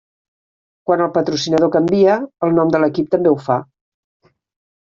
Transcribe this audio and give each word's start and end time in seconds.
Quan 0.89 1.03
el 1.05 1.11
patrocinador 1.17 1.71
canvia, 1.75 2.17
el 2.49 2.57
nom 2.57 2.73
de 2.77 2.83
l'equip 2.85 3.13
també 3.15 3.35
ho 3.35 3.39
fa. 3.51 3.61